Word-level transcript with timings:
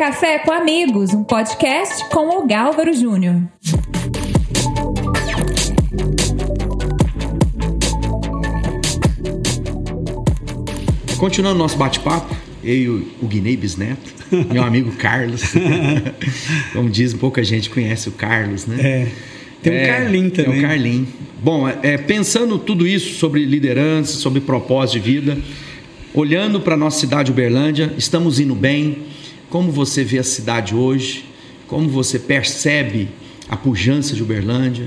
Café 0.00 0.38
com 0.38 0.50
Amigos, 0.50 1.12
um 1.12 1.22
podcast 1.22 2.08
com 2.08 2.38
o 2.38 2.46
Gálvaro 2.46 2.90
Júnior. 2.94 3.42
Continuando 11.18 11.58
nosso 11.58 11.76
bate-papo, 11.76 12.34
eu 12.64 12.74
e 12.74 12.88
o 12.88 13.26
Guinei 13.26 13.58
Bisneto, 13.58 14.10
meu 14.50 14.62
amigo 14.62 14.90
Carlos. 14.92 15.42
Como 16.72 16.88
diz, 16.88 17.12
pouca 17.12 17.44
gente 17.44 17.68
conhece 17.68 18.08
o 18.08 18.12
Carlos, 18.12 18.64
né? 18.64 18.76
É. 18.80 19.08
Tem 19.62 19.70
o 19.70 19.76
É, 19.76 19.86
Carlinho 19.86 20.30
também. 20.30 20.50
Tem 20.52 20.60
o 20.60 20.66
Carlinho. 20.66 21.08
Bom, 21.44 21.68
é, 21.68 21.98
pensando 21.98 22.58
tudo 22.58 22.86
isso 22.86 23.18
sobre 23.18 23.44
liderança, 23.44 24.14
sobre 24.14 24.40
propósito 24.40 24.94
de 24.94 25.12
vida, 25.12 25.38
olhando 26.14 26.58
para 26.58 26.72
a 26.72 26.78
nossa 26.78 26.98
cidade 26.98 27.30
Uberlândia, 27.30 27.92
estamos 27.98 28.40
indo 28.40 28.54
bem. 28.54 29.10
Como 29.50 29.72
você 29.72 30.04
vê 30.04 30.20
a 30.20 30.24
cidade 30.24 30.76
hoje? 30.76 31.24
Como 31.66 31.88
você 31.88 32.20
percebe 32.20 33.08
a 33.48 33.56
pujança 33.56 34.14
de 34.14 34.22
Uberlândia? 34.22 34.86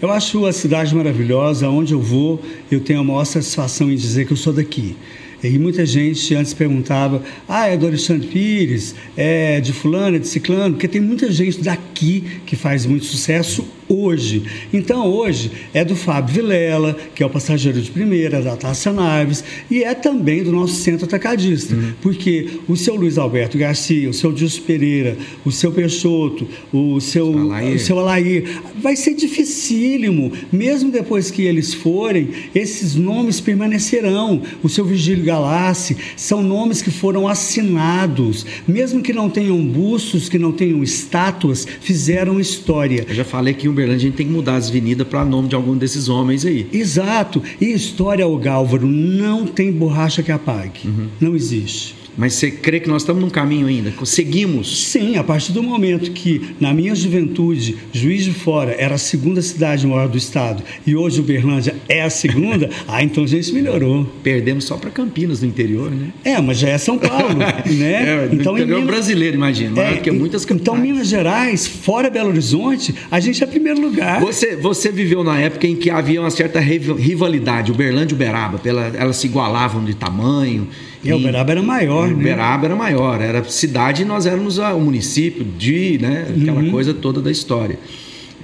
Eu 0.00 0.10
acho 0.12 0.46
a 0.46 0.52
cidade 0.52 0.94
maravilhosa. 0.94 1.68
Onde 1.68 1.92
eu 1.92 2.00
vou, 2.00 2.40
eu 2.70 2.80
tenho 2.80 3.00
a 3.00 3.04
maior 3.04 3.24
satisfação 3.24 3.90
em 3.90 3.96
dizer 3.96 4.24
que 4.24 4.32
eu 4.32 4.36
sou 4.36 4.52
daqui. 4.52 4.96
E 5.42 5.58
muita 5.58 5.84
gente 5.84 6.34
antes 6.34 6.54
perguntava: 6.54 7.22
ah, 7.48 7.68
é 7.68 7.76
do 7.76 7.86
Alexandre 7.86 8.26
Pires, 8.28 8.94
é 9.16 9.60
de 9.60 9.72
Fulano, 9.72 10.16
é 10.16 10.18
de 10.18 10.28
Ciclano, 10.28 10.74
porque 10.74 10.88
tem 10.88 11.00
muita 11.00 11.30
gente 11.30 11.60
daqui 11.60 12.24
que 12.46 12.56
faz 12.56 12.86
muito 12.86 13.04
sucesso 13.04 13.66
hoje. 13.92 14.42
Então, 14.72 15.06
hoje 15.06 15.50
é 15.74 15.84
do 15.84 15.94
Fábio 15.94 16.34
Vilela, 16.34 16.96
que 17.14 17.22
é 17.22 17.26
o 17.26 17.30
passageiro 17.30 17.80
de 17.80 17.90
primeira, 17.90 18.40
da 18.40 18.56
Tássia 18.56 18.92
Naves, 18.92 19.44
e 19.70 19.84
é 19.84 19.94
também 19.94 20.42
do 20.42 20.52
nosso 20.52 20.74
centro 20.76 21.04
atacadista, 21.04 21.76
porque 22.00 22.60
o 22.66 22.76
seu 22.76 22.94
Luiz 22.94 23.18
Alberto 23.18 23.58
Garcia, 23.58 24.08
o 24.08 24.14
seu 24.14 24.32
Dilson 24.32 24.62
Pereira, 24.62 25.16
o 25.44 25.52
seu 25.52 25.70
Peixoto, 25.72 26.46
o 26.72 27.00
seu, 27.00 27.38
Alair. 27.38 27.76
o 27.76 27.78
seu 27.78 27.98
Alair, 27.98 28.44
vai 28.80 28.96
ser 28.96 29.14
dificílimo, 29.14 30.32
mesmo 30.50 30.90
depois 30.90 31.30
que 31.30 31.42
eles 31.42 31.74
forem, 31.74 32.30
esses 32.54 32.94
nomes 32.94 33.40
permanecerão. 33.40 34.42
O 34.62 34.68
seu 34.68 34.84
Virgílio 34.84 35.24
Galassi, 35.32 35.96
são 36.16 36.42
nomes 36.42 36.82
que 36.82 36.90
foram 36.90 37.26
assinados, 37.26 38.44
mesmo 38.68 39.02
que 39.02 39.12
não 39.12 39.30
tenham 39.30 39.64
bustos, 39.64 40.28
que 40.28 40.38
não 40.38 40.52
tenham 40.52 40.82
estátuas, 40.82 41.66
fizeram 41.80 42.38
história. 42.38 43.06
Eu 43.08 43.14
já 43.14 43.24
falei 43.24 43.54
que 43.54 43.66
em 43.66 43.70
Uberlândia 43.70 43.96
a 43.96 44.08
gente 44.08 44.16
tem 44.16 44.26
que 44.26 44.32
mudar 44.32 44.56
as 44.56 44.68
avenidas 44.68 45.06
para 45.06 45.24
nome 45.24 45.48
de 45.48 45.54
algum 45.54 45.76
desses 45.76 46.08
homens 46.08 46.44
aí. 46.44 46.68
Exato. 46.72 47.42
E 47.60 47.72
história, 47.72 48.26
o 48.26 48.36
Gálvaro, 48.36 48.86
não 48.86 49.46
tem 49.46 49.72
borracha 49.72 50.22
que 50.22 50.30
apague. 50.30 50.88
Não 51.20 51.34
existe. 51.34 52.01
Mas 52.16 52.34
você 52.34 52.50
crê 52.50 52.80
que 52.80 52.88
nós 52.88 53.02
estamos 53.02 53.22
num 53.22 53.30
caminho 53.30 53.66
ainda? 53.66 53.92
Seguimos? 54.04 54.86
Sim, 54.88 55.16
a 55.16 55.24
partir 55.24 55.52
do 55.52 55.62
momento 55.62 56.10
que, 56.10 56.54
na 56.60 56.72
minha 56.74 56.94
juventude, 56.94 57.76
Juiz 57.92 58.24
de 58.24 58.32
Fora 58.32 58.74
era 58.78 58.94
a 58.96 58.98
segunda 58.98 59.40
cidade 59.40 59.86
maior 59.86 60.08
do 60.08 60.18
estado 60.18 60.62
e 60.86 60.94
hoje 60.94 61.20
Uberlândia 61.20 61.74
é 61.88 62.02
a 62.02 62.10
segunda, 62.10 62.68
ah, 62.86 63.02
então 63.04 63.24
a 63.24 63.26
gente 63.26 63.52
melhorou. 63.52 64.06
Perdemos 64.22 64.64
só 64.64 64.76
para 64.76 64.90
Campinas, 64.90 65.40
no 65.42 65.48
interior, 65.48 65.90
né? 65.90 66.08
É, 66.24 66.40
mas 66.40 66.58
já 66.58 66.68
é 66.68 66.78
São 66.78 66.98
Paulo, 66.98 67.34
né? 67.66 68.24
É, 68.24 68.28
do 68.28 68.36
interior 68.36 68.84
brasileiro, 68.84 69.36
imagina, 69.36 69.96
que 70.02 70.10
muitas 70.10 70.44
Então. 70.72 70.76
Minas 70.76 71.08
Gerais, 71.08 71.66
fora 71.66 72.10
Belo 72.10 72.28
Horizonte, 72.30 72.94
a 73.10 73.20
gente 73.20 73.42
é 73.42 73.46
primeiro 73.46 73.80
lugar. 73.80 74.20
Você, 74.20 74.56
você 74.56 74.90
viveu 74.90 75.24
na 75.24 75.38
época 75.40 75.66
em 75.66 75.76
que 75.76 75.90
havia 75.90 76.20
uma 76.20 76.30
certa 76.30 76.60
riv- 76.60 76.92
rivalidade, 76.94 77.72
Uberlândia 77.72 78.12
e 78.12 78.16
Uberaba, 78.16 78.58
pela, 78.58 78.88
elas 78.96 79.16
se 79.16 79.26
igualavam 79.26 79.84
de 79.84 79.94
tamanho. 79.94 80.68
E 81.04 81.12
Uberaba 81.12 81.50
era 81.50 81.62
maior, 81.62 82.01
né? 82.08 82.14
Uberaba 82.14 82.66
era 82.66 82.76
maior, 82.76 83.20
era 83.20 83.42
cidade 83.44 84.02
e 84.02 84.04
nós 84.04 84.26
éramos 84.26 84.58
o 84.58 84.80
município 84.80 85.44
de, 85.44 85.98
né, 86.00 86.26
aquela 86.40 86.60
Uhum. 86.60 86.70
coisa 86.70 86.92
toda 86.94 87.20
da 87.20 87.30
história. 87.30 87.78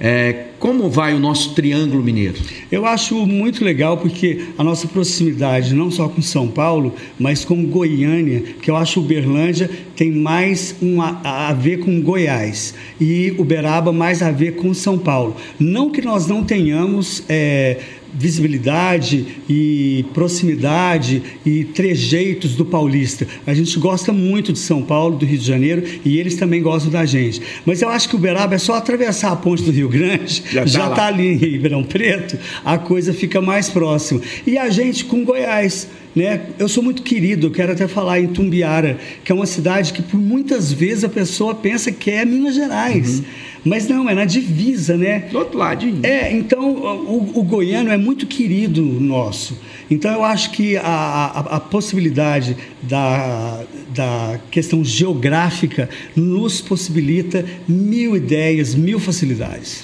É, 0.01 0.45
como 0.59 0.89
vai 0.89 1.13
o 1.13 1.19
nosso 1.19 1.53
Triângulo 1.53 2.01
Mineiro? 2.01 2.35
Eu 2.71 2.85
acho 2.85 3.25
muito 3.25 3.65
legal 3.65 3.97
porque 3.97 4.45
a 4.57 4.63
nossa 4.63 4.87
proximidade, 4.87 5.75
não 5.75 5.91
só 5.91 6.07
com 6.07 6.21
São 6.21 6.47
Paulo, 6.47 6.95
mas 7.19 7.43
com 7.43 7.65
Goiânia, 7.65 8.41
que 8.61 8.71
eu 8.71 8.77
acho 8.77 9.01
Uberlândia 9.01 9.69
tem 9.97 10.09
mais 10.09 10.73
um 10.81 11.01
a, 11.01 11.49
a 11.49 11.53
ver 11.53 11.79
com 11.79 11.99
Goiás 12.01 12.73
e 12.99 13.33
Uberaba 13.37 13.91
mais 13.91 14.21
a 14.21 14.31
ver 14.31 14.55
com 14.55 14.73
São 14.73 14.97
Paulo. 14.97 15.35
Não 15.59 15.89
que 15.89 16.01
nós 16.01 16.27
não 16.27 16.45
tenhamos 16.45 17.23
é, 17.27 17.77
visibilidade 18.13 19.25
e 19.47 20.05
proximidade 20.13 21.21
e 21.45 21.63
trejeitos 21.63 22.55
do 22.55 22.65
paulista. 22.65 23.27
A 23.45 23.53
gente 23.53 23.77
gosta 23.79 24.11
muito 24.11 24.51
de 24.51 24.59
São 24.59 24.81
Paulo, 24.81 25.17
do 25.17 25.25
Rio 25.25 25.37
de 25.37 25.45
Janeiro 25.45 25.83
e 26.03 26.19
eles 26.19 26.35
também 26.35 26.61
gostam 26.61 26.91
da 26.91 27.05
gente. 27.05 27.41
Mas 27.65 27.81
eu 27.81 27.89
acho 27.89 28.09
que 28.09 28.15
Uberaba 28.15 28.55
é 28.55 28.57
só 28.57 28.75
atravessar 28.75 29.31
a 29.31 29.35
ponte 29.35 29.63
do 29.63 29.71
Rio 29.71 29.89
Grande, 29.89 30.43
Já 30.51 30.65
já 30.65 30.85
tá 30.85 30.89
está 30.89 31.07
ali 31.07 31.27
em 31.27 31.35
Ribeirão 31.35 31.83
Preto, 31.83 32.37
a 32.63 32.77
coisa 32.77 33.13
fica 33.13 33.41
mais 33.41 33.69
próxima. 33.69 34.21
E 34.45 34.57
a 34.57 34.69
gente 34.69 35.05
com 35.05 35.23
Goiás. 35.23 35.87
Né? 36.15 36.41
Eu 36.57 36.67
sou 36.67 36.83
muito 36.83 37.03
querido, 37.03 37.47
eu 37.47 37.51
quero 37.51 37.71
até 37.71 37.87
falar 37.87 38.19
em 38.19 38.27
Tumbiara, 38.27 38.97
que 39.23 39.31
é 39.31 39.35
uma 39.35 39.45
cidade 39.45 39.93
que 39.93 40.01
por 40.01 40.19
muitas 40.19 40.71
vezes 40.71 41.03
a 41.03 41.09
pessoa 41.09 41.53
pensa 41.53 41.91
que 41.91 42.09
é 42.09 42.25
Minas 42.25 42.55
Gerais. 42.55 43.21
Mas 43.63 43.87
não, 43.87 44.09
é 44.09 44.15
na 44.15 44.25
divisa, 44.25 44.95
né? 44.97 45.27
Do 45.31 45.37
outro 45.37 45.59
ladinho. 45.59 45.99
É, 46.03 46.31
então 46.31 46.71
o, 46.71 47.31
o 47.35 47.43
goiano 47.43 47.91
é 47.91 47.97
muito 47.97 48.25
querido 48.25 48.81
nosso. 48.81 49.59
Então 49.91 50.11
eu 50.11 50.23
acho 50.23 50.51
que 50.51 50.77
a, 50.77 50.83
a, 50.83 51.39
a 51.57 51.59
possibilidade 51.59 52.55
da, 52.81 53.63
da 53.93 54.39
questão 54.49 54.83
geográfica 54.83 55.89
nos 56.15 56.61
possibilita 56.61 57.45
mil 57.67 58.15
ideias, 58.15 58.75
mil 58.75 58.99
facilidades. 58.99 59.83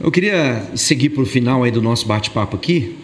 Eu 0.00 0.12
queria 0.12 0.64
seguir 0.76 1.08
para 1.10 1.22
o 1.22 1.26
final 1.26 1.64
aí 1.64 1.72
do 1.72 1.82
nosso 1.82 2.06
bate-papo 2.06 2.56
aqui, 2.56 2.94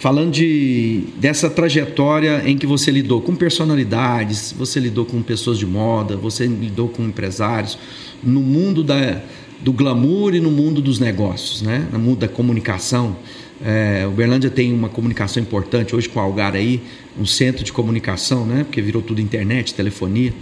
falando 0.00 0.32
de, 0.32 1.04
dessa 1.16 1.50
trajetória 1.50 2.42
em 2.46 2.56
que 2.56 2.66
você 2.66 2.90
lidou 2.90 3.20
com 3.20 3.36
personalidades, 3.36 4.52
você 4.56 4.80
lidou 4.80 5.04
com 5.04 5.22
pessoas 5.22 5.58
de 5.58 5.66
moda, 5.66 6.16
você 6.16 6.46
lidou 6.46 6.88
com 6.88 7.04
empresários, 7.04 7.78
no 8.24 8.40
mundo 8.40 8.82
da, 8.82 9.20
do 9.60 9.74
glamour 9.74 10.34
e 10.34 10.40
no 10.40 10.50
mundo 10.50 10.80
dos 10.80 10.98
negócios, 10.98 11.60
né? 11.60 11.86
no 11.92 11.98
mundo 11.98 12.20
da 12.20 12.28
comunicação. 12.28 13.14
É, 13.62 14.06
Uberlândia 14.08 14.48
tem 14.48 14.72
uma 14.72 14.88
comunicação 14.88 15.42
importante 15.42 15.94
hoje 15.94 16.08
com 16.08 16.18
a 16.18 16.22
Algar 16.22 16.54
aí, 16.54 16.80
um 17.18 17.26
centro 17.26 17.62
de 17.62 17.70
comunicação, 17.70 18.46
né? 18.46 18.64
porque 18.64 18.80
virou 18.80 19.02
tudo 19.02 19.20
internet, 19.20 19.74
telefonia. 19.74 20.32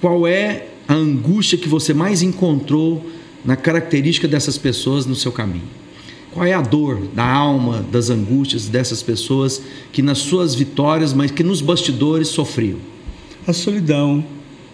Qual 0.00 0.28
é 0.28 0.68
a 0.86 0.94
angústia 0.94 1.58
que 1.58 1.68
você 1.68 1.92
mais 1.92 2.22
encontrou 2.22 3.04
na 3.44 3.56
característica 3.56 4.28
dessas 4.28 4.56
pessoas 4.56 5.06
no 5.06 5.16
seu 5.16 5.32
caminho? 5.32 5.80
Qual 6.32 6.46
é 6.46 6.54
a 6.54 6.60
dor 6.60 7.08
da 7.12 7.24
alma, 7.24 7.84
das 7.90 8.08
angústias 8.08 8.68
dessas 8.68 9.02
pessoas 9.02 9.60
que 9.92 10.00
nas 10.00 10.18
suas 10.18 10.54
vitórias, 10.54 11.12
mas 11.12 11.30
que 11.30 11.42
nos 11.42 11.60
bastidores 11.60 12.28
sofriam? 12.28 12.78
A 13.46 13.52
solidão, 13.52 14.24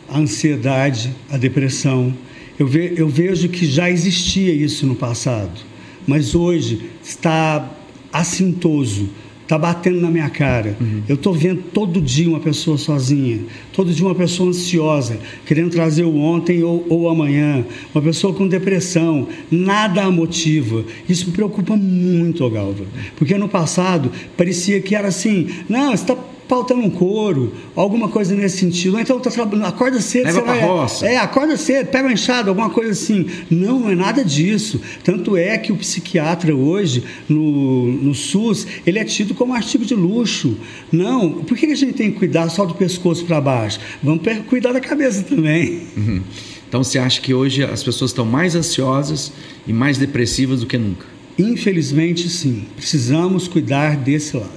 a 0.09 0.19
ansiedade, 0.19 1.15
a 1.31 1.39
depressão. 1.39 2.13
Eu, 2.59 2.67
ve, 2.67 2.95
eu 2.97 3.09
vejo 3.09 3.49
que 3.49 3.67
já 3.67 3.91
existia 3.91 4.53
isso 4.53 4.87
no 4.87 4.95
passado, 4.95 5.59
mas 6.07 6.35
hoje 6.35 6.91
está 7.03 7.71
assintoso, 8.13 9.09
está 9.47 9.57
batendo 9.57 10.01
na 10.01 10.11
minha 10.11 10.29
cara. 10.29 10.77
Eu 11.09 11.15
estou 11.15 11.33
vendo 11.33 11.63
todo 11.73 12.01
dia 12.01 12.29
uma 12.29 12.41
pessoa 12.41 12.77
sozinha, 12.77 13.39
todo 13.73 13.93
dia 13.93 14.05
uma 14.05 14.15
pessoa 14.15 14.51
ansiosa, 14.51 15.19
querendo 15.47 15.71
trazer 15.71 16.03
o 16.03 16.17
ontem 16.17 16.65
ou, 16.65 16.85
ou 16.89 17.09
amanhã, 17.09 17.65
uma 17.95 18.03
pessoa 18.03 18.35
com 18.35 18.47
depressão, 18.49 19.29
nada 19.51 20.03
a 20.03 20.11
motiva. 20.11 20.85
Isso 21.09 21.27
me 21.27 21.33
preocupa 21.33 21.77
muito, 21.77 22.49
Galva, 22.51 22.85
porque 23.17 23.39
no 23.39 23.49
passado 23.49 24.11
parecia 24.37 24.81
que 24.81 24.95
era 24.97 25.09
assim: 25.09 25.49
não, 25.69 25.97
você 25.97 26.03
está 26.03 26.17
faltando 26.49 26.83
um 26.83 26.91
couro, 26.91 27.53
alguma 27.75 28.09
coisa 28.09 28.35
nesse 28.35 28.59
sentido. 28.59 28.95
Ou 28.95 29.01
então 29.01 29.19
tá 29.19 29.31
trabalhando, 29.31 29.67
acorda 29.67 30.01
cedo, 30.01 30.27
Leva 30.27 30.41
você 30.41 30.47
vai. 30.47 30.61
roça. 30.61 31.07
É, 31.07 31.17
acorda 31.17 31.57
cedo, 31.57 31.89
pega 31.89 32.05
uma 32.07 32.13
enxada, 32.13 32.51
alguma 32.51 32.71
coisa 32.71 32.93
assim. 32.93 33.27
Não, 33.51 33.81
não 33.81 33.91
é 33.91 33.95
nada 33.95 34.25
disso. 34.25 34.81
Tanto 35.03 35.37
é 35.37 35.59
que 35.59 35.73
o 35.73 35.77
psiquiatra 35.77 36.55
hoje, 36.55 37.05
no, 37.29 37.93
no 37.93 38.15
SUS, 38.15 38.67
ele 38.87 38.99
é 38.99 39.05
tido 39.05 39.35
como 39.35 39.55
artigo 39.55 39.85
de 39.85 39.95
luxo. 39.95 40.57
Não, 40.91 41.31
por 41.45 41.57
que 41.57 41.67
a 41.67 41.75
gente 41.75 41.95
tem 41.95 42.11
que 42.11 42.19
cuidar 42.19 42.49
só 42.49 42.65
do 42.65 42.75
pescoço 42.75 43.25
para 43.25 43.41
baixo? 43.41 43.81
Vamos 44.03 44.23
cuidar 44.49 44.73
da 44.73 44.81
cabeça 44.81 45.23
também. 45.23 45.83
Uhum. 45.97 46.23
Então 46.69 46.83
você 46.83 46.99
acha 46.99 47.21
que 47.21 47.33
hoje 47.33 47.63
as 47.63 47.83
pessoas 47.83 48.11
estão 48.11 48.25
mais 48.25 48.55
ansiosas 48.55 49.33
e 49.67 49.73
mais 49.73 49.99
depressivas 49.99 50.61
do 50.61 50.67
que 50.67 50.77
nunca? 50.77 51.07
Infelizmente, 51.39 52.29
sim. 52.29 52.65
Precisamos 52.77 53.47
cuidar 53.47 53.97
desse 53.97 54.37
lado. 54.37 54.51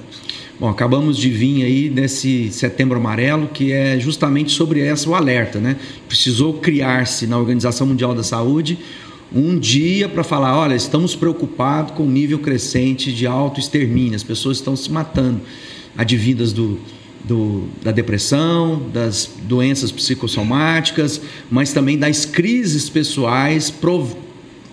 Bom, 0.60 0.68
acabamos 0.68 1.16
de 1.16 1.30
vir 1.30 1.64
aí 1.64 1.88
desse 1.88 2.52
setembro 2.52 2.98
amarelo, 2.98 3.48
que 3.48 3.72
é 3.72 3.98
justamente 3.98 4.52
sobre 4.52 4.80
essa 4.80 5.08
o 5.08 5.14
alerta, 5.14 5.58
né? 5.58 5.76
Precisou 6.06 6.52
criar-se 6.52 7.26
na 7.26 7.38
Organização 7.38 7.86
Mundial 7.86 8.14
da 8.14 8.22
Saúde 8.22 8.78
um 9.34 9.58
dia 9.58 10.06
para 10.06 10.22
falar, 10.22 10.58
olha, 10.58 10.74
estamos 10.74 11.16
preocupados 11.16 11.94
com 11.94 12.02
o 12.02 12.10
nível 12.10 12.38
crescente 12.40 13.10
de 13.10 13.26
autoextermínio, 13.26 14.14
as 14.14 14.22
pessoas 14.22 14.58
estão 14.58 14.76
se 14.76 14.92
matando, 14.92 15.40
advindas 15.96 16.52
do, 16.52 16.78
do, 17.24 17.64
da 17.82 17.90
depressão, 17.90 18.82
das 18.92 19.30
doenças 19.44 19.90
psicossomáticas, 19.90 21.22
mas 21.50 21.72
também 21.72 21.96
das 21.96 22.26
crises 22.26 22.90
pessoais 22.90 23.70
prov, 23.70 24.12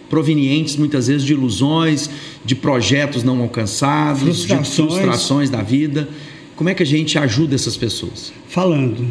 provenientes 0.09 0.75
muitas 0.75 1.07
vezes 1.07 1.25
de 1.25 1.33
ilusões, 1.33 2.09
de 2.43 2.55
projetos 2.55 3.23
não 3.23 3.41
alcançados, 3.41 4.21
frustrações. 4.21 4.69
de 4.69 4.75
frustrações 4.75 5.49
da 5.49 5.61
vida. 5.61 6.07
Como 6.55 6.69
é 6.69 6.73
que 6.73 6.83
a 6.83 6.85
gente 6.85 7.17
ajuda 7.19 7.55
essas 7.55 7.77
pessoas? 7.77 8.33
Falando. 8.47 9.07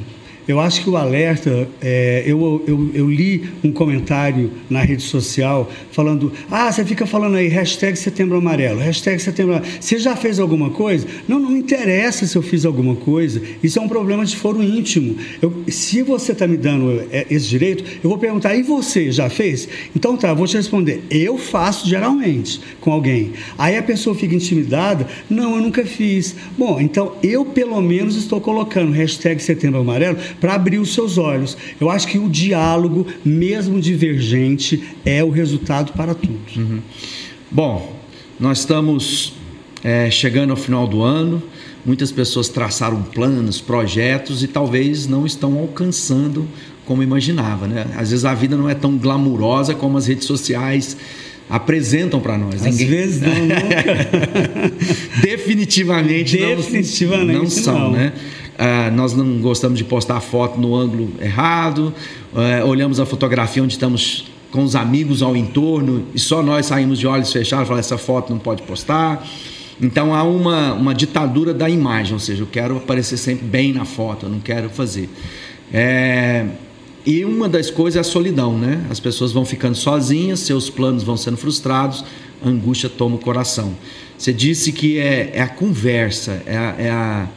Eu 0.49 0.61
acho 0.61 0.83
que 0.83 0.89
o 0.89 0.97
alerta, 0.97 1.69
é, 1.83 2.23
eu, 2.25 2.63
eu, 2.69 2.91
eu, 2.95 3.11
li 3.11 3.49
um 3.65 3.73
comentário 3.73 4.53
na 4.71 4.81
rede 4.81 5.03
social 5.03 5.69
falando: 5.91 6.33
ah, 6.49 6.71
você 6.71 6.85
fica 6.85 7.05
falando 7.05 7.35
aí, 7.37 7.49
hashtag 7.49 7.99
setembro 7.99 8.39
amarelo, 8.39 8.79
hashtag 8.79 9.21
setembro 9.21 9.55
amarelo. 9.55 9.75
Você 9.81 9.99
já 9.99 10.15
fez 10.15 10.39
alguma 10.39 10.71
coisa? 10.71 11.05
Não, 11.27 11.41
não 11.41 11.51
me 11.51 11.59
interessa 11.59 12.27
se 12.27 12.37
eu 12.37 12.43
fiz 12.43 12.65
alguma 12.65 12.95
coisa. 12.95 13.43
Isso 13.61 13.81
é 13.81 13.83
um 13.83 13.89
problema 13.89 14.25
de 14.25 14.37
foro 14.37 14.63
íntimo. 14.63 15.17
Eu, 15.43 15.65
se 15.67 16.03
você 16.03 16.31
está 16.31 16.47
me 16.47 16.57
dando 16.57 17.05
é, 17.11 17.27
esse 17.29 17.49
direito, 17.49 17.83
eu 18.05 18.09
vou 18.09 18.19
perguntar: 18.19 18.55
e 18.55 18.63
você 18.63 19.11
já 19.11 19.29
fez? 19.29 19.69
Então 19.97 20.17
tá, 20.17 20.33
vou 20.33 20.47
te 20.47 20.57
responder: 20.57 21.03
eu 21.11 21.39
faço 21.39 21.89
geralmente 21.89 22.61
com 22.81 22.93
alguém. 22.93 23.33
Aí 23.59 23.77
a 23.77 23.83
pessoa 23.83 24.15
fica 24.15 24.37
intimidada: 24.37 25.09
não, 25.29 25.57
eu 25.57 25.63
nunca 25.63 25.85
fiz. 25.85 26.37
Bom, 26.57 26.81
então 26.81 27.17
eu 27.21 27.45
pelo 27.45 27.81
menos 27.83 28.15
estou 28.15 28.41
colocando 28.41 28.93
hashtag 28.93 29.43
setembro 29.43 29.81
amarelo 29.81 30.17
para 30.41 30.55
abrir 30.55 30.79
os 30.79 30.95
seus 30.95 31.19
olhos. 31.19 31.57
Eu 31.81 31.91
acho 31.91 32.07
que 32.09 32.19
o 32.19 32.29
diálogo, 32.29 33.07
mesmo 33.25 33.81
divergente, 33.81 34.83
é 35.05 35.23
o 35.23 35.31
resultado 35.31 35.93
para 35.93 36.15
tudo. 36.15 36.39
Uhum. 36.57 36.81
Bom, 37.51 37.97
nós 38.39 38.59
estamos 38.59 39.35
é, 39.83 40.11
chegando 40.11 40.51
ao 40.51 40.57
final 40.57 40.87
do 40.87 41.03
ano. 41.03 41.43
Muitas 41.85 42.11
pessoas 42.11 42.49
traçaram 42.49 43.03
planos, 43.03 43.61
projetos 43.61 44.43
e 44.43 44.49
talvez 44.49 45.07
não 45.07 45.25
estão 45.25 45.59
alcançando 45.59 46.47
como 46.85 47.03
imaginava, 47.03 47.67
né? 47.67 47.87
Às 47.97 48.11
vezes 48.11 48.25
a 48.25 48.33
vida 48.33 48.57
não 48.57 48.69
é 48.69 48.75
tão 48.75 48.97
glamurosa 48.97 49.75
como 49.75 49.99
as 49.99 50.07
redes 50.07 50.25
sociais 50.25 50.97
apresentam 51.49 52.21
para 52.21 52.39
nós. 52.39 52.55
Às 52.57 52.77
Ninguém... 52.77 52.87
vezes 52.87 53.21
não, 53.21 53.35
nunca. 53.43 54.73
Definitivamente, 55.21 56.37
Definitivamente 56.37 57.33
não, 57.33 57.43
não 57.43 57.51
são, 57.51 57.79
não. 57.79 57.93
né? 57.93 58.13
Ah, 58.59 58.91
nós 58.91 59.13
não 59.13 59.39
gostamos 59.39 59.79
de 59.79 59.85
postar 59.85 60.21
foto 60.21 60.59
no 60.59 60.75
ângulo 60.75 61.13
errado, 61.21 61.93
ah, 62.35 62.65
olhamos 62.65 62.99
a 62.99 63.07
fotografia 63.07 63.63
onde 63.63 63.75
estamos 63.75 64.27
com 64.51 64.65
os 64.65 64.75
amigos 64.75 65.23
ao 65.23 65.37
entorno 65.37 66.07
e 66.15 66.19
só 66.19 66.43
nós 66.43 66.67
saímos 66.67 66.99
de 66.99 67.07
olhos 67.07 67.33
fechados 67.33 67.67
e 67.67 67.69
falamos: 67.69 67.87
essa 67.87 67.99
foto 67.99 68.33
não 68.33 68.39
pode 68.39 68.63
postar. 68.63 69.27
Então 69.81 70.15
há 70.15 70.23
uma, 70.23 70.73
uma 70.73 70.95
ditadura 70.95 71.53
da 71.53 71.69
imagem, 71.69 72.15
ou 72.15 72.19
seja, 72.19 72.43
eu 72.43 72.47
quero 72.47 72.79
aparecer 72.79 73.19
sempre 73.19 73.45
bem 73.45 73.75
na 73.75 73.85
foto, 73.85 74.25
eu 74.25 74.31
não 74.31 74.41
quero 74.41 74.71
fazer. 74.71 75.11
É, 75.71 76.47
e 77.05 77.25
uma 77.25 77.49
das 77.49 77.71
coisas 77.71 77.97
é 77.97 78.01
a 78.01 78.05
solidão, 78.05 78.59
né? 78.59 78.85
As 78.89 78.99
pessoas 78.99 79.33
vão 79.33 79.45
ficando 79.45 79.77
sozinhas, 79.77 80.41
seus 80.41 80.71
planos 80.71 81.03
vão 81.03 81.17
sendo 81.17 81.37
frustrados, 81.37 82.05
a 82.43 82.49
angústia 82.49 82.89
toma 82.89 83.17
o 83.17 83.19
coração. 83.19 83.75
Você 84.17 84.33
disse 84.33 84.73
que 84.73 84.99
é, 84.99 85.33
é 85.35 85.43
a 85.43 85.49
conversa, 85.49 86.43
é 86.47 86.57
a, 86.57 86.75
é 86.79 86.91
a 86.91 87.29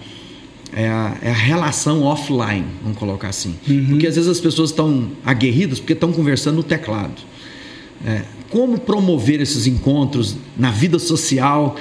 é 0.73 0.87
a, 0.87 1.17
é 1.21 1.29
a, 1.29 1.33
relação 1.33 2.03
offline, 2.03 2.65
vamos 2.81 2.97
colocar 2.97 3.29
assim. 3.29 3.55
Uhum. 3.67 3.87
Porque 3.89 4.07
às 4.07 4.15
vezes 4.15 4.29
as 4.29 4.39
pessoas 4.39 4.69
estão 4.69 5.11
aguerridas 5.25 5.79
porque 5.79 5.93
estão 5.93 6.11
conversando 6.11 6.57
no 6.57 6.63
teclado. 6.63 7.21
É, 8.05 8.21
como 8.49 8.79
promover 8.79 9.41
esses 9.41 9.67
encontros 9.67 10.35
na 10.57 10.71
vida 10.71 10.97
social, 10.99 11.75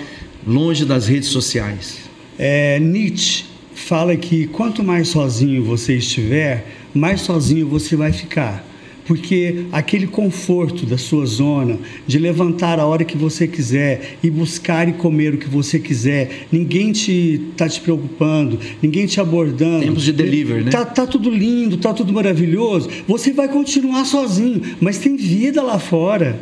longe 0.47 0.85
das 0.85 1.07
redes 1.07 1.29
sociais? 1.29 1.99
É, 2.39 2.79
Nietzsche 2.79 3.45
fala 3.75 4.17
que 4.17 4.47
quanto 4.49 4.83
mais 4.83 5.09
sozinho 5.09 5.65
você 5.65 5.97
estiver, 5.97 6.67
mais 6.95 7.21
sozinho 7.21 7.69
você 7.69 7.97
vai 7.97 8.13
ficar 8.13 8.68
porque 9.09 9.65
aquele 9.73 10.07
conforto 10.07 10.85
da 10.85 10.99
sua 10.99 11.25
zona, 11.25 11.79
de 12.07 12.19
levantar 12.19 12.79
a 12.79 12.85
hora 12.85 13.07
que 13.07 13.17
você 13.17 13.49
quiser 13.49 14.19
e 14.23 14.29
buscar 14.29 14.87
e 14.87 14.93
comer 14.93 15.33
o 15.33 15.39
que 15.39 15.49
você 15.49 15.79
quiser, 15.79 16.47
ninguém 16.53 16.93
te 16.93 17.41
tá 17.57 17.67
te 17.67 17.81
preocupando, 17.81 18.61
ninguém 18.83 19.07
te 19.07 19.19
abordando. 19.19 19.81
Tempos 19.81 20.03
de 20.03 20.13
delivery, 20.13 20.65
né? 20.65 20.71
Tá, 20.71 20.85
tá 20.85 21.07
tudo 21.07 21.31
lindo, 21.31 21.79
tá 21.79 21.95
tudo 21.95 22.13
maravilhoso. 22.13 22.91
Você 23.09 23.33
vai 23.33 23.49
continuar 23.49 24.05
sozinho, 24.05 24.61
mas 24.79 24.99
tem 24.99 25.17
vida 25.17 25.63
lá 25.63 25.79
fora. 25.79 26.39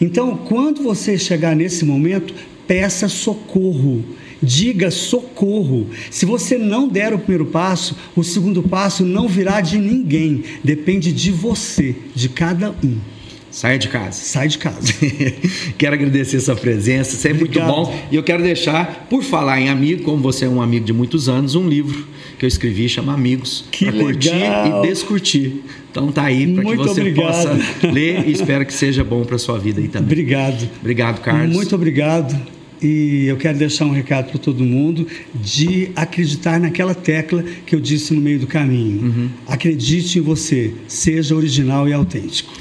Então, 0.00 0.38
quando 0.38 0.82
você 0.82 1.18
chegar 1.18 1.54
nesse 1.54 1.84
momento, 1.84 2.32
peça 2.66 3.08
socorro 3.08 4.04
diga 4.42 4.90
socorro. 4.90 5.88
Se 6.10 6.24
você 6.24 6.58
não 6.58 6.88
der 6.88 7.12
o 7.12 7.18
primeiro 7.18 7.46
passo, 7.46 7.96
o 8.14 8.22
segundo 8.22 8.62
passo 8.62 9.04
não 9.04 9.28
virá 9.28 9.60
de 9.60 9.78
ninguém, 9.78 10.44
depende 10.62 11.12
de 11.12 11.30
você, 11.30 11.94
de 12.14 12.28
cada 12.28 12.70
um. 12.70 12.96
Saia 13.50 13.78
de 13.78 13.88
casa. 13.88 14.20
Sai 14.20 14.48
de 14.48 14.58
casa. 14.58 14.92
quero 15.78 15.94
agradecer 15.94 16.40
sua 16.40 16.54
presença, 16.54 17.16
sempre 17.16 17.38
é 17.38 17.40
muito 17.40 17.60
bom. 17.60 17.98
E 18.10 18.16
eu 18.16 18.22
quero 18.22 18.42
deixar, 18.42 19.06
por 19.08 19.22
falar 19.22 19.58
em 19.58 19.70
amigo, 19.70 20.02
como 20.02 20.22
você 20.22 20.44
é 20.44 20.48
um 20.48 20.60
amigo 20.60 20.84
de 20.84 20.92
muitos 20.92 21.26
anos, 21.26 21.54
um 21.54 21.66
livro 21.66 22.06
que 22.38 22.44
eu 22.44 22.48
escrevi 22.48 22.86
chama 22.86 23.14
Amigos. 23.14 23.64
Que 23.72 23.86
legal. 23.86 24.04
curtir 24.04 24.28
e 24.28 24.88
descurtir. 24.88 25.52
Então 25.90 26.12
tá 26.12 26.24
aí 26.24 26.52
para 26.52 26.64
que 26.64 26.76
você 26.76 27.00
obrigado. 27.00 27.26
possa 27.26 27.90
ler 27.90 28.28
e 28.28 28.32
espero 28.32 28.66
que 28.66 28.74
seja 28.74 29.02
bom 29.02 29.24
para 29.24 29.38
sua 29.38 29.58
vida 29.58 29.80
aí 29.80 29.88
também. 29.88 30.08
Obrigado. 30.08 30.68
Obrigado, 30.80 31.20
Carlos. 31.22 31.56
Muito 31.56 31.74
obrigado. 31.74 32.55
E 32.86 33.26
eu 33.26 33.36
quero 33.36 33.58
deixar 33.58 33.84
um 33.84 33.90
recado 33.90 34.30
para 34.30 34.38
todo 34.38 34.62
mundo 34.62 35.08
de 35.34 35.90
acreditar 35.96 36.60
naquela 36.60 36.94
tecla 36.94 37.42
que 37.42 37.74
eu 37.74 37.80
disse 37.80 38.14
no 38.14 38.20
meio 38.20 38.38
do 38.38 38.46
caminho. 38.46 39.02
Uhum. 39.02 39.30
Acredite 39.48 40.20
em 40.20 40.22
você, 40.22 40.72
seja 40.86 41.34
original 41.34 41.88
e 41.88 41.92
autêntico. 41.92 42.52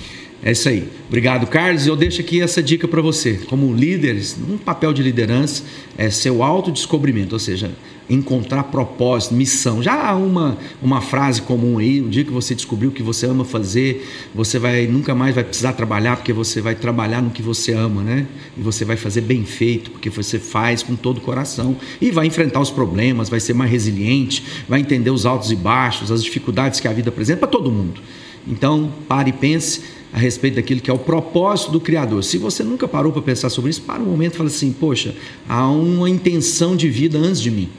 É 0.41 0.51
isso 0.51 0.67
aí. 0.67 0.83
Obrigado, 1.07 1.45
Carlos. 1.45 1.85
Eu 1.85 1.95
deixo 1.95 2.21
aqui 2.21 2.41
essa 2.41 2.61
dica 2.61 2.87
para 2.87 3.01
você. 3.01 3.33
Como 3.47 3.71
líderes, 3.71 4.35
um 4.49 4.57
papel 4.57 4.93
de 4.93 5.03
liderança 5.03 5.63
é 5.95 6.09
seu 6.09 6.41
autodescobrimento, 6.41 7.35
ou 7.35 7.39
seja, 7.39 7.71
encontrar 8.09 8.63
propósito, 8.65 9.33
missão. 9.33 9.81
Já 9.81 10.09
há 10.09 10.15
uma, 10.15 10.57
uma 10.81 11.01
frase 11.01 11.41
comum 11.41 11.79
aí, 11.79 12.01
o 12.01 12.09
dia 12.09 12.23
que 12.23 12.31
você 12.31 12.53
descobriu 12.53 12.89
o 12.89 12.91
que 12.91 13.01
você 13.01 13.25
ama 13.25 13.43
fazer, 13.43 14.07
você 14.33 14.59
vai 14.59 14.87
nunca 14.87 15.15
mais 15.15 15.33
vai 15.33 15.43
precisar 15.43 15.73
trabalhar 15.73 16.17
porque 16.17 16.31
você 16.31 16.61
vai 16.61 16.75
trabalhar 16.75 17.21
no 17.21 17.31
que 17.31 17.41
você 17.41 17.73
ama, 17.73 18.03
né? 18.03 18.27
E 18.57 18.61
você 18.61 18.85
vai 18.85 18.95
fazer 18.95 19.21
bem 19.21 19.43
feito, 19.43 19.91
porque 19.91 20.09
você 20.09 20.37
faz 20.37 20.83
com 20.83 20.95
todo 20.95 21.17
o 21.17 21.21
coração 21.21 21.75
e 21.99 22.11
vai 22.11 22.27
enfrentar 22.27 22.59
os 22.59 22.69
problemas, 22.69 23.29
vai 23.29 23.39
ser 23.39 23.53
mais 23.53 23.71
resiliente, 23.71 24.43
vai 24.67 24.79
entender 24.79 25.09
os 25.09 25.25
altos 25.25 25.51
e 25.51 25.55
baixos, 25.55 26.11
as 26.11 26.23
dificuldades 26.23 26.79
que 26.79 26.87
a 26.87 26.93
vida 26.93 27.09
apresenta 27.09 27.39
para 27.39 27.47
todo 27.47 27.71
mundo. 27.71 28.01
Então, 28.47 28.91
pare 29.07 29.31
e 29.31 29.33
pense 29.33 29.81
a 30.13 30.19
respeito 30.19 30.55
daquilo 30.55 30.79
que 30.79 30.91
é 30.91 30.93
o 30.93 30.99
propósito 30.99 31.71
do 31.71 31.79
Criador. 31.79 32.23
Se 32.23 32.37
você 32.37 32.63
nunca 32.63 32.87
parou 32.87 33.11
para 33.11 33.23
pensar 33.23 33.49
sobre 33.49 33.71
isso, 33.71 33.81
para 33.81 34.01
um 34.01 34.05
momento 34.05 34.35
e 34.35 34.37
fala 34.37 34.49
assim: 34.49 34.71
poxa, 34.71 35.15
há 35.49 35.67
uma 35.67 36.07
intenção 36.07 36.75
de 36.75 36.87
vida 36.87 37.17
antes 37.17 37.41
de 37.41 37.49
mim 37.49 37.69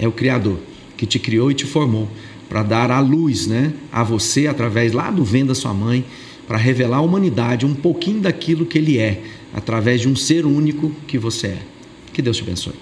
é 0.00 0.08
o 0.08 0.12
Criador 0.12 0.58
que 0.96 1.06
te 1.06 1.18
criou 1.18 1.50
e 1.50 1.54
te 1.54 1.66
formou 1.66 2.08
para 2.48 2.62
dar 2.62 2.90
a 2.90 3.00
luz, 3.00 3.46
né, 3.46 3.72
a 3.92 4.02
você 4.02 4.46
através 4.46 4.92
lá 4.92 5.10
do 5.10 5.24
vento 5.24 5.48
da 5.48 5.54
sua 5.54 5.74
mãe, 5.74 6.04
para 6.46 6.56
revelar 6.56 6.98
à 6.98 7.00
humanidade 7.00 7.66
um 7.66 7.74
pouquinho 7.74 8.20
daquilo 8.20 8.64
que 8.64 8.78
ele 8.78 8.98
é, 8.98 9.22
através 9.52 10.00
de 10.00 10.08
um 10.08 10.16
ser 10.16 10.46
único 10.46 10.90
que 11.06 11.18
você 11.18 11.48
é. 11.48 11.58
Que 12.12 12.22
Deus 12.22 12.36
te 12.36 12.42
abençoe. 12.42 12.72